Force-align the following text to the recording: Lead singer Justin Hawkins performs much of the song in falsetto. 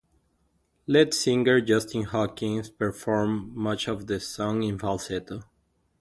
Lead 0.87 1.13
singer 1.13 1.61
Justin 1.61 2.05
Hawkins 2.05 2.71
performs 2.71 3.55
much 3.55 3.87
of 3.87 4.07
the 4.07 4.19
song 4.19 4.63
in 4.63 4.79
falsetto. 4.79 5.43